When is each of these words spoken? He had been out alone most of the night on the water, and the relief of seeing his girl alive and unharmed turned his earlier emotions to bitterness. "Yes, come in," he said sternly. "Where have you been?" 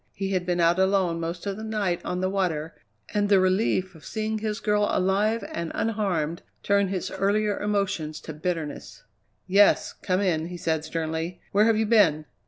He 0.13 0.31
had 0.31 0.47
been 0.47 0.59
out 0.59 0.79
alone 0.79 1.19
most 1.19 1.45
of 1.45 1.57
the 1.57 1.63
night 1.63 2.01
on 2.03 2.21
the 2.21 2.27
water, 2.31 2.73
and 3.13 3.29
the 3.29 3.39
relief 3.39 3.93
of 3.93 4.03
seeing 4.03 4.39
his 4.39 4.59
girl 4.59 4.87
alive 4.89 5.43
and 5.53 5.71
unharmed 5.75 6.41
turned 6.63 6.89
his 6.89 7.11
earlier 7.11 7.59
emotions 7.59 8.19
to 8.21 8.33
bitterness. 8.33 9.03
"Yes, 9.45 9.93
come 9.93 10.19
in," 10.19 10.47
he 10.47 10.57
said 10.57 10.83
sternly. 10.83 11.39
"Where 11.51 11.65
have 11.65 11.77
you 11.77 11.85
been?" 11.85 12.25